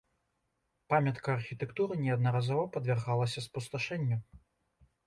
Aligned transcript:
Памятка 0.93 1.35
архітэктуры 1.39 1.93
неаднаразова 2.07 2.67
падвяргалася 2.79 3.39
спусташэнню. 3.49 4.17